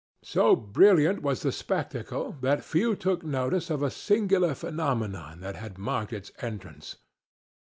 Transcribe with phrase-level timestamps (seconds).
[0.23, 5.77] So brilliant was the spectacle that few took notice of a singular phenomenon that had
[5.77, 6.95] marked its entrance.